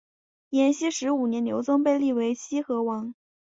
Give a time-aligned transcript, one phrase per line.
[0.49, 3.13] 延熙十五年刘琮被立为西河王。